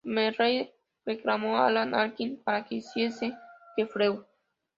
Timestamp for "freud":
3.85-4.21